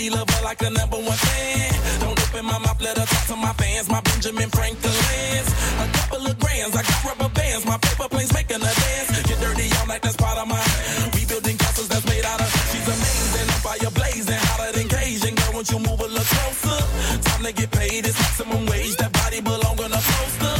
[0.06, 1.98] She love her like a number one fan.
[1.98, 3.90] Don't open my mouth, let her talk to my fans.
[3.90, 5.50] My Benjamin Franklin's.
[5.82, 7.66] A couple of grands, I got rubber bands.
[7.66, 9.10] My paper planes making a dance.
[9.26, 10.62] Get dirty all like that's part of my
[11.10, 12.46] We building castles that's made out of.
[12.70, 15.34] She's amazing, the fire blazing, hotter than Cajun.
[15.34, 16.78] Girl, won't you move a little closer?
[17.26, 18.94] Time to get paid, it's maximum wage.
[19.02, 20.54] That body belong on a poster.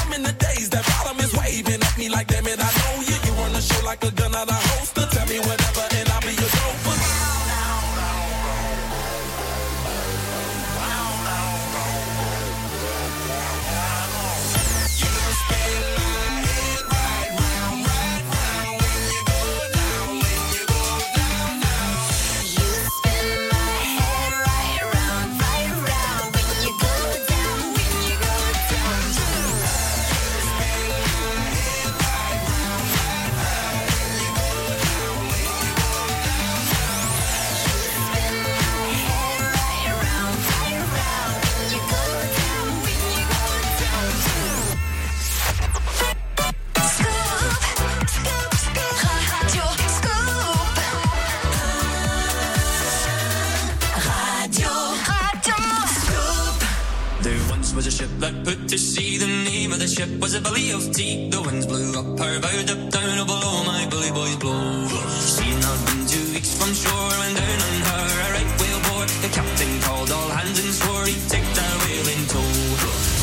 [0.00, 3.04] I'm in the days, that bottom is waving at me like, damn it, I know
[3.04, 3.16] you.
[3.28, 4.55] You run the show like a gun out of
[59.96, 61.30] ship was a belly of tea.
[61.30, 64.86] The winds blew up her bow, dipped down a below my bully boys blow.
[65.34, 69.08] Seen not been two weeks from shore, and down on her a right whale bore.
[69.24, 72.52] The captain called all hands and swore he'd take that whale in tow.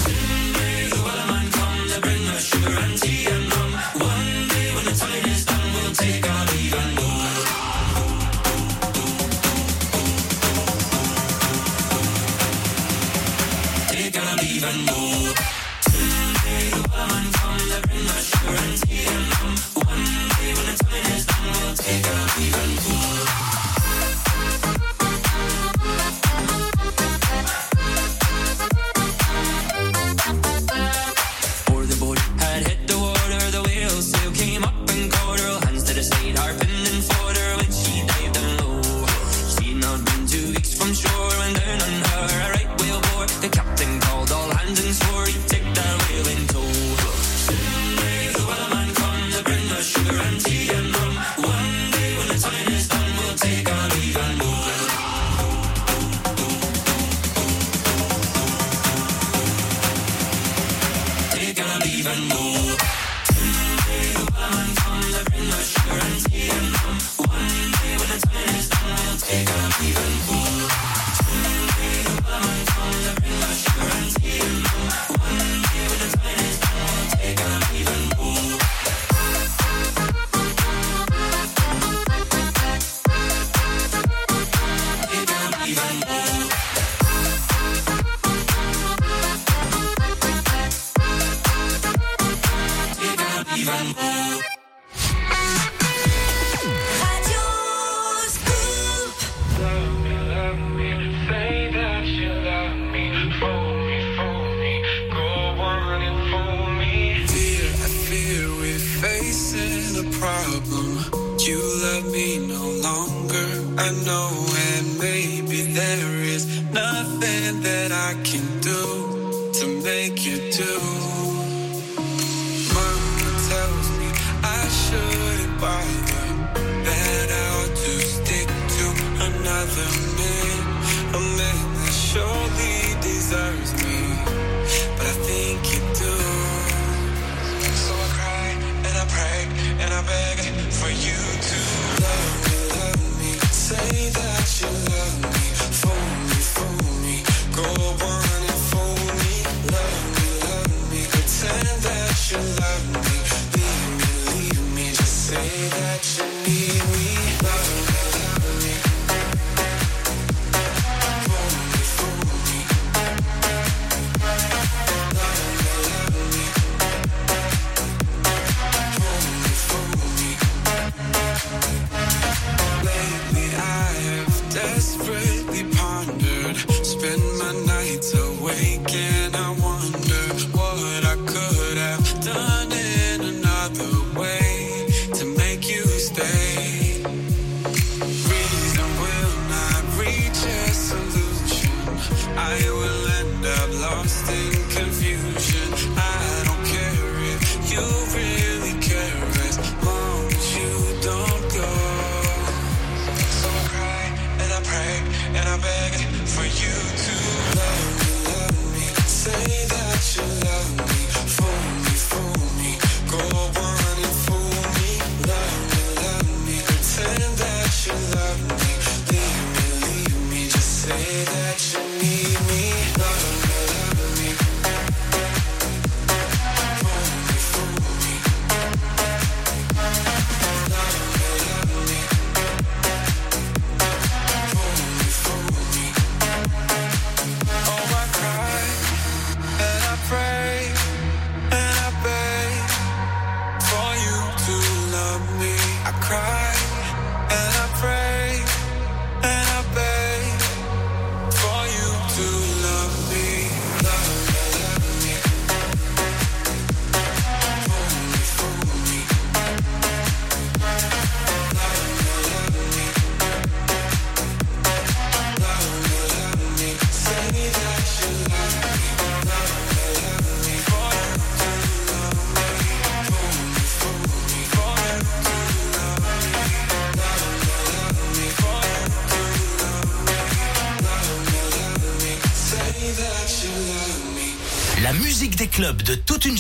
[0.02, 3.72] Soon may the man come to bring us sugar and tea and rum.
[4.10, 5.32] One day when the time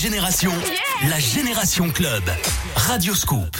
[0.03, 0.51] génération,
[1.09, 2.23] la Génération Club.
[2.75, 3.52] Radio Scoop.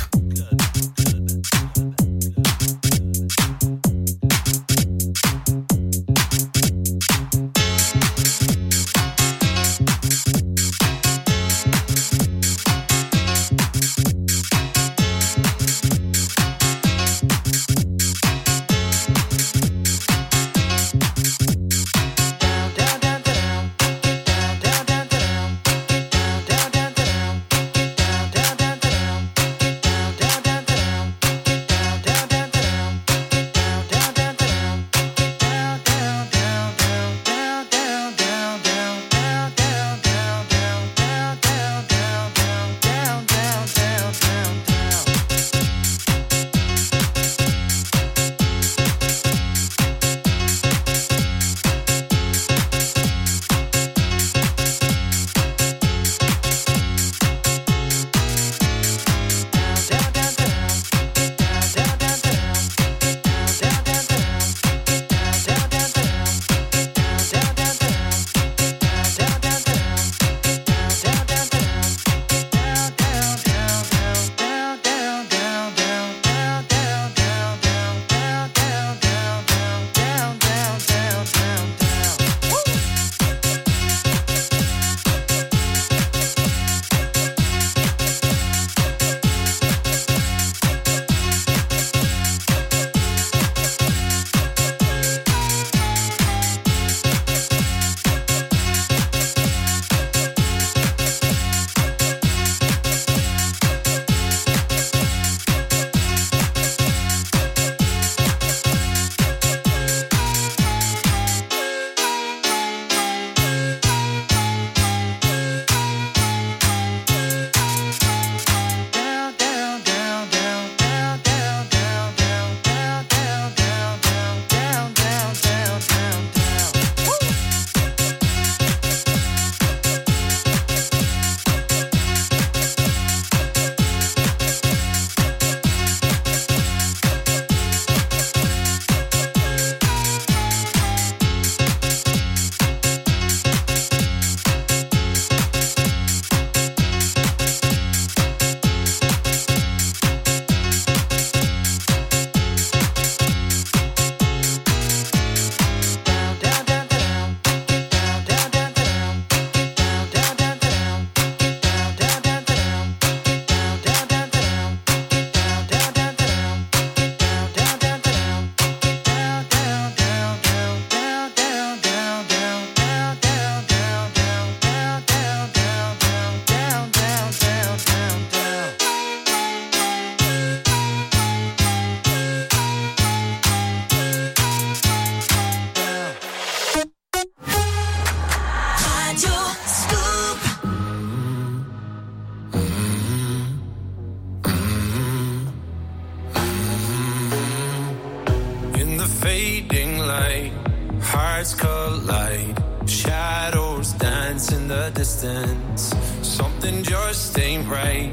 [205.24, 205.96] presence.
[206.22, 208.12] Something just ain't right.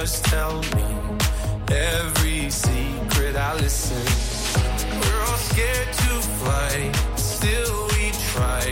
[0.00, 0.86] Just tell me
[1.68, 4.02] every secret I listen.
[4.98, 8.64] We're all scared to fly, still we try.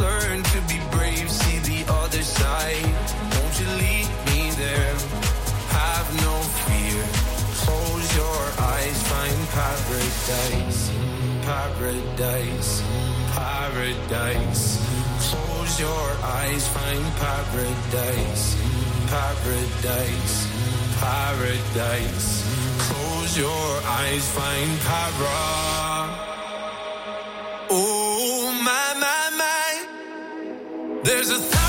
[0.00, 2.96] Learn to be brave, see the other side.
[3.34, 4.96] Won't you lead me there?
[5.80, 6.34] Have no
[6.64, 7.02] fear.
[7.60, 8.42] Close your
[8.72, 10.80] eyes, find paradise,
[11.44, 12.82] paradise,
[13.36, 14.64] paradise.
[15.28, 18.56] Close your eyes, find paradise,
[19.12, 20.53] paradise,
[21.04, 22.30] paradise.
[22.86, 23.68] Close your
[24.00, 25.40] eyes, find para.
[27.70, 29.70] Oh my my my,
[31.02, 31.63] there's a thousand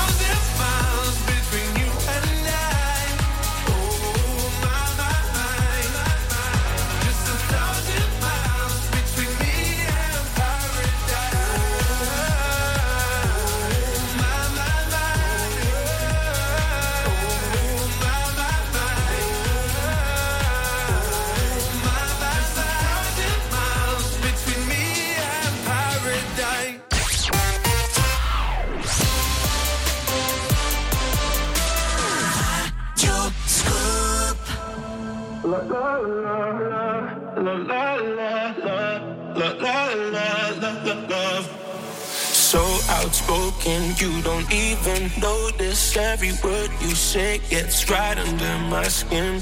[42.32, 49.40] So outspoken, you don't even notice every word you say gets right under my skin.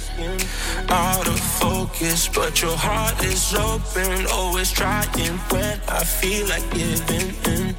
[0.89, 7.35] Out of focus, but your heart is open, always trying when I feel like giving
[7.53, 7.75] in.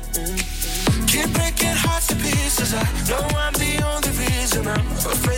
[1.07, 2.73] Keep breaking hearts to pieces.
[2.73, 4.67] I know I'm the only reason.
[4.67, 5.34] I'm afraid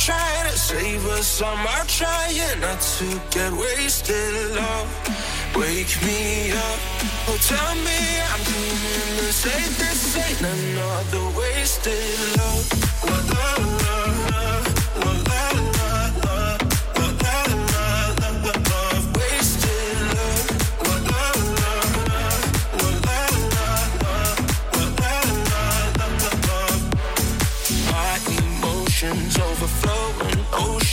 [0.00, 4.88] trying to save us, I'm out trying not to get wasted love.
[5.54, 6.80] Wake me up,
[7.28, 8.00] oh tell me
[8.32, 9.76] I'm doing the.
[9.76, 12.64] This ain't another wasted love.
[13.04, 13.44] La, la,
[13.84, 14.00] la,
[14.30, 14.69] la,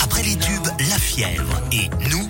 [0.00, 2.28] Après les tubes La Fièvre et Nous,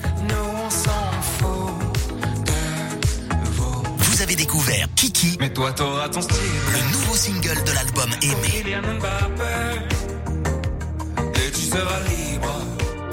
[3.98, 6.39] vous avez découvert Kiki, Mais toi, t'auras ton style.
[6.73, 8.65] le nouveau single de l'album Aimé.
[11.35, 12.59] Et tu seras libre.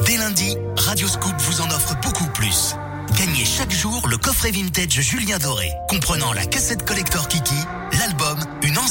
[0.06, 2.76] Dès lundi, Radio Scoop vous en offre beaucoup plus.
[3.18, 7.53] Gagnez chaque jour le coffret vintage Julien Doré, comprenant la cassette collector Kiki,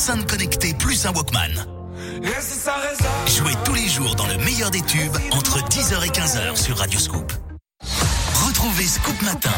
[0.03, 1.65] enceinte connectée plus un Walkman.
[3.29, 6.99] Jouez tous les jours dans le meilleur des tubes entre 10h et 15h sur Radio
[6.99, 7.33] Scoop.
[8.45, 9.53] Retrouvez Scoop Matin.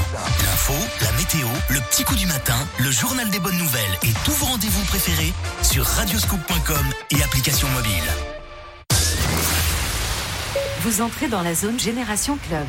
[0.45, 4.33] L'info, la météo, le petit coup du matin, le journal des bonnes nouvelles et tous
[4.33, 8.05] vos rendez-vous préférés sur radioscoop.com et application mobile.
[10.83, 12.67] Vous entrez dans la zone Génération Club.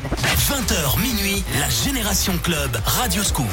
[0.48, 3.44] 20h minuit, la Génération Club Radio Scoop.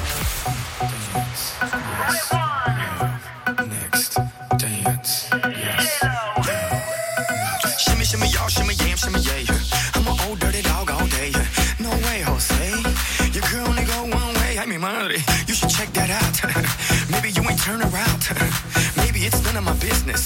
[17.12, 18.22] Maybe you ain't turn around.
[18.98, 20.26] Maybe it's none of my business.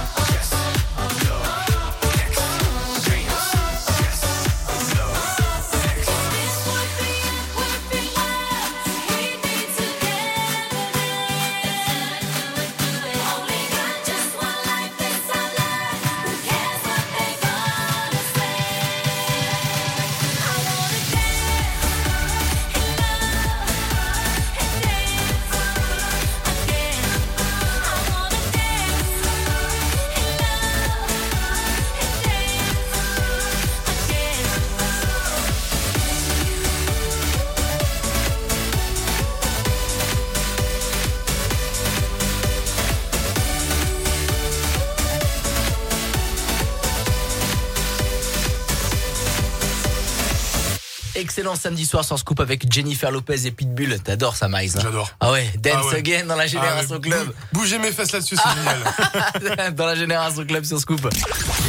[51.51, 53.99] Excellent samedi soir sur Scoop avec Jennifer Lopez et Pitbull.
[53.99, 55.11] T'adores ça, Miles hein J'adore.
[55.19, 55.95] Ah ouais, Dance Ah ouais.
[55.97, 57.27] Again dans la Génération Ah ouais, Club.
[57.51, 59.75] bou- Bougez mes fesses là-dessus, c'est génial.
[59.75, 61.01] dans la Génération Club sur Scoop.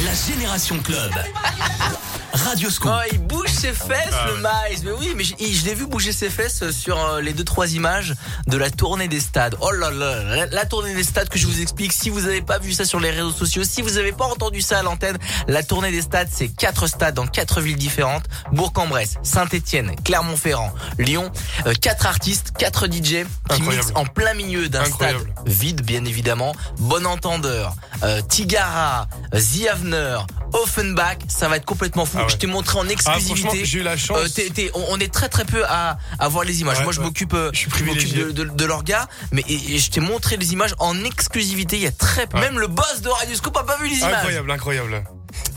[0.05, 1.11] La Génération Club.
[2.33, 2.91] Radio Scoop.
[2.93, 4.83] Oh, il bouge ses fesses, Ah le Miles.
[4.83, 7.71] Mais oui, mais je, je l'ai vu bouger ses fesses sur euh, les deux trois
[7.73, 8.13] images
[8.47, 9.55] de la tournée des stades.
[9.61, 11.93] Oh là là, la, la tournée des stades que je vous explique.
[11.93, 14.61] Si vous n'avez pas vu ça sur les réseaux sociaux, si vous n'avez pas entendu
[14.61, 15.17] ça à l'antenne,
[15.47, 21.31] la tournée des stades, c'est quatre stades dans quatre villes différentes Bourg-en-Bresse, Saint-Étienne, Clermont-Ferrand, Lyon.
[21.65, 25.15] Euh, quatre artistes, quatre DJ qui mixent en plein milieu d'un stade
[25.45, 26.53] vide, bien évidemment.
[26.79, 30.17] Bon entendeur, euh, Tigara, The Avener,
[30.53, 32.17] Offenbach, ça va être complètement fou.
[32.19, 32.29] Ah ouais.
[32.29, 33.41] Je t'ai montré en exclusivité.
[33.41, 34.17] franchement, j'ai eu la chance.
[34.39, 36.77] Euh, on, on est très très peu à, à voir les images.
[36.79, 39.99] Ouais, Moi, je m'occupe, euh, de, de, de leur gars, mais et, et je t'ai
[39.99, 41.77] montré les images en exclusivité.
[41.77, 44.13] Il y a très, même le boss de Radio Scoop a pas vu les images.
[44.13, 45.03] Incroyable, incroyable.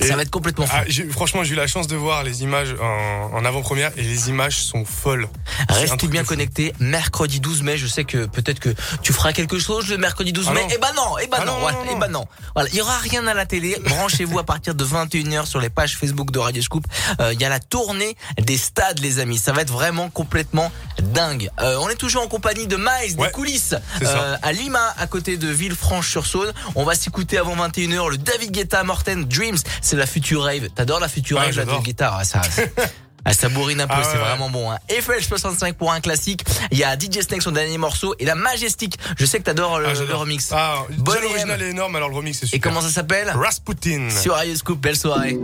[0.01, 0.73] Ça va être complètement fou.
[0.77, 4.03] Ah, j'ai- franchement, j'ai eu la chance de voir les images en, en avant-première et
[4.03, 5.29] les images sont folles.
[5.69, 6.29] Restez bien fou.
[6.29, 6.75] connectés.
[6.81, 8.69] Mercredi 12 mai, je sais que peut-être que
[9.03, 10.67] tu feras quelque chose le mercredi 12 Ah mai.
[10.75, 12.27] Eh ben non, eh ben Ah non, non, voilà, non, eh ben non.
[12.55, 13.77] Voilà, il y aura rien à la télé.
[13.87, 16.85] Branchez-vous à partir de 21h sur les pages Facebook de Radio Scoop.
[17.21, 19.39] Euh, Il y a la tournée des stades, les amis.
[19.39, 21.49] Ça va être vraiment complètement dingue.
[21.61, 25.37] Euh, on est toujours en compagnie de Miles, des coulisses, euh, à Lima, à côté
[25.37, 26.53] de Villefranche-sur-Saône.
[26.75, 29.57] On va s'écouter avant 21h le David Guetta Morten Dreams.
[29.81, 30.69] C'est la future rave.
[30.75, 31.65] T'adores la future rave, la.
[32.01, 32.41] Ah, ça,
[33.29, 34.23] Ah, ça bourrine un peu, Ah c'est ouais.
[34.25, 34.71] vraiment bon.
[34.71, 34.79] Hein.
[34.89, 36.45] FH65 pour un classique.
[36.71, 38.97] Il y a DJ Snake son dernier morceau et la Majestic.
[39.19, 40.51] Je sais que t'adores le, Ah, le remix.
[40.53, 42.57] Ah, Bon l'original est énorme, alors le remix c'est super.
[42.57, 43.31] Et comment ça s'appelle?
[43.31, 44.11] Rasputin.
[44.11, 45.37] Sur Scoop, belle soirée.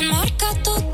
[0.00, 0.89] Enmarca tu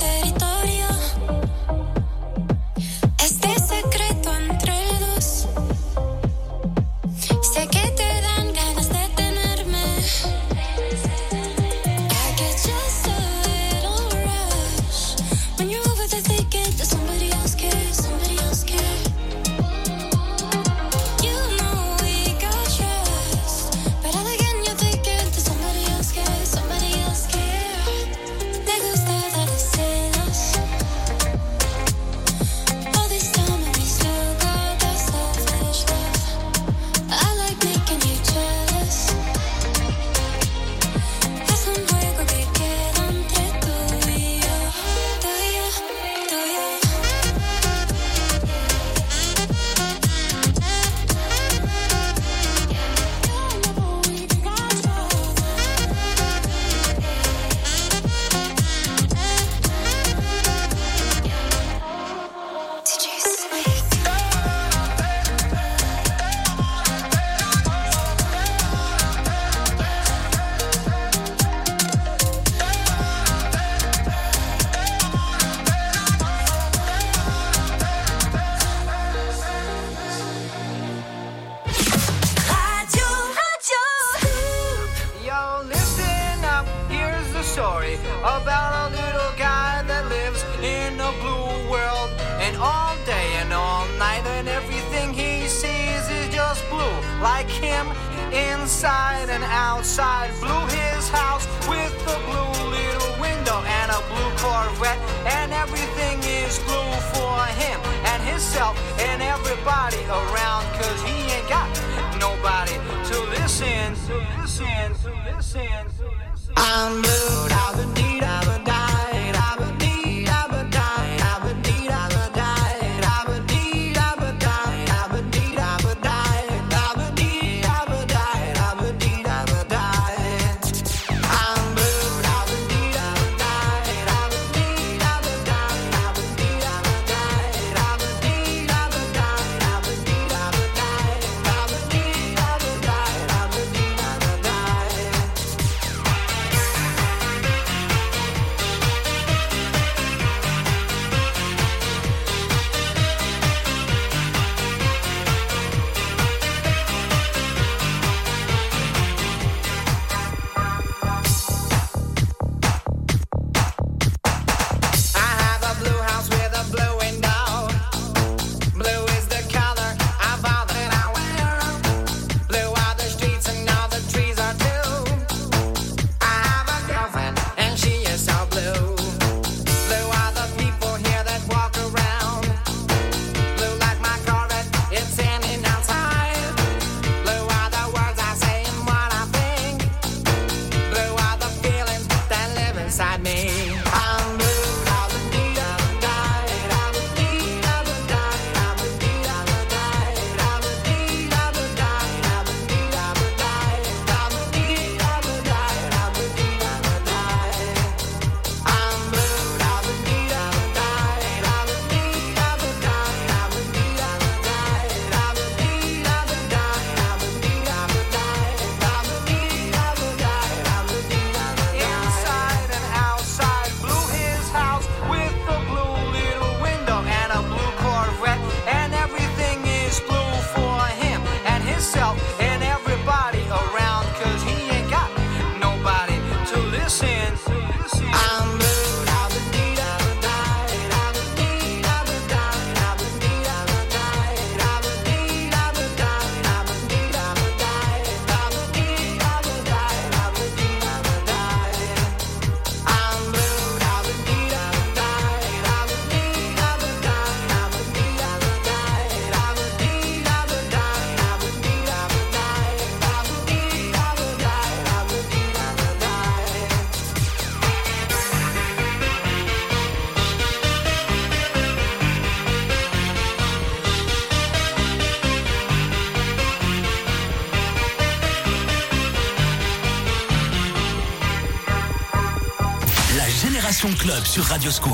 [284.36, 284.92] sur Radio Scoop.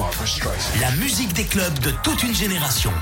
[0.80, 2.92] La musique des clubs de toute une génération.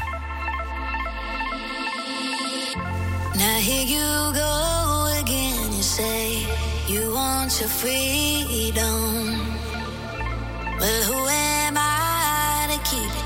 [3.34, 5.70] Now here you go again.
[5.76, 6.46] You say
[6.88, 9.36] you want your freedom.
[10.80, 13.19] Well, who am I to keep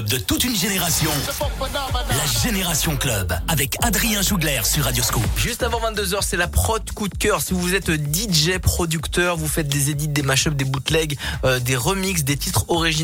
[0.00, 1.10] de toute une génération.
[1.60, 5.22] La Génération Club avec Adrien Jougler sur Radio Scoop.
[5.36, 7.40] Juste avant 22h, c'est la prod coup de cœur.
[7.40, 11.76] Si vous êtes DJ, producteur, vous faites des edits, des mashups, des bootlegs, euh, des
[11.76, 12.98] remixes, des titres originaux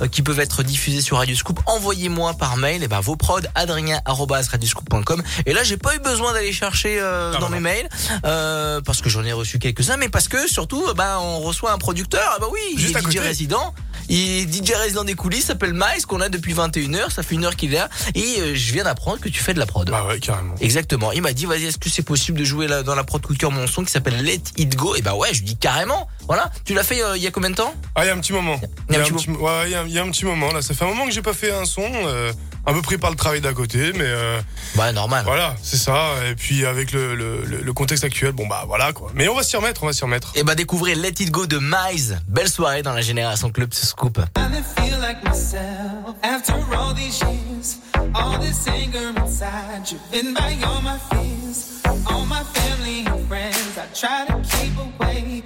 [0.00, 3.40] euh, qui peuvent être diffusés sur Radio Scoop, envoyez-moi par mail et ben, vos prods
[3.54, 5.22] adrien@radioscoop.com.
[5.46, 7.88] Et là, j'ai pas eu besoin d'aller chercher euh, dans mes mails
[8.24, 11.78] euh, parce que j'en ai reçu quelques-uns, mais parce que surtout, ben, on reçoit un
[11.78, 12.22] producteur.
[12.34, 13.20] Ah bah oui, il Juste est à DJ côté.
[13.20, 13.74] résident.
[14.08, 17.10] Il DJ résident des coulisses, s'appelle Miles, qu'on a depuis 21h.
[17.12, 17.88] Ça fait une heure qu'il est là.
[18.14, 19.88] Et euh, je viens d'apprendre que tu fais de la prod.
[19.90, 20.54] Bah ouais, carrément.
[20.60, 21.12] Exactement.
[21.12, 23.34] Il m'a dit, vas-y, est-ce que c'est possible de jouer là, dans la prod coup
[23.34, 24.94] de cœur mon son qui s'appelle Let It Go?
[24.96, 26.08] Et bah ouais, je lui dis carrément.
[26.26, 26.50] Voilà.
[26.64, 27.74] Tu l'as fait euh, il y a combien de temps?
[27.94, 28.60] Ah, il y a un petit moment.
[28.88, 30.10] Il y a un un petit petit- ouais, il y a- il y a un
[30.10, 30.62] petit moment là.
[30.62, 31.82] Ça fait un moment que j'ai pas fait un son.
[31.84, 32.32] euh,
[32.68, 34.04] un peu pris par le travail d'à côté, mais.
[34.04, 34.40] euh,
[34.76, 35.24] ouais, normal.
[35.24, 36.14] Voilà, c'est ça.
[36.30, 39.10] Et puis avec le, le, le- le contexte actuel, bon bah voilà quoi.
[39.14, 40.32] Mais on va s'y remettre, on va s'y remettre.
[40.34, 42.20] Et bah découvrez Let It Go de Miles.
[42.28, 44.18] Belle soirée dans la Génération Club ce Scoop.
[44.36, 47.78] I feel like myself after all these years.
[48.14, 51.82] All this anger inside, driven by all my fears.
[52.06, 55.42] All my family and friends, I try to keep away.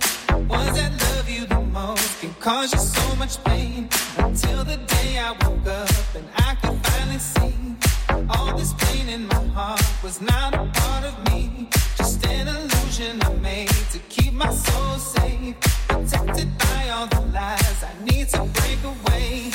[0.48, 2.20] Ones that love you the most?
[2.20, 3.88] Can cause you so much pain.
[4.18, 6.71] Until the day I woke up and I could
[9.28, 11.68] my heart was not a part of me.
[11.96, 15.54] Just an illusion I made to keep my soul safe.
[15.88, 19.51] Protected by all the lies I need to break away.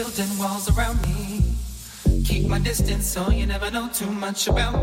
[0.00, 1.42] Building walls around me.
[2.24, 4.78] Keep my distance so you never know too much about me.